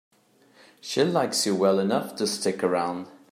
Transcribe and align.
She 0.79 1.03
likes 1.03 1.45
you 1.45 1.55
well 1.55 1.77
enough 1.77 2.15
to 2.15 2.25
stick 2.25 2.63
around. 2.63 3.05